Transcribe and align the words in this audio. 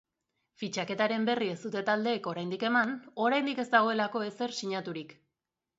Fitxaketaren 0.61 1.27
berri 1.27 1.49
ez 1.55 1.59
dute 1.65 1.83
taldeek 1.91 2.31
oraindik 2.33 2.67
eman 2.71 2.97
oraindik 3.27 3.63
ez 3.67 3.71
dagoelako 3.77 4.25
ezer 4.31 4.61
sinaturik. 4.63 5.17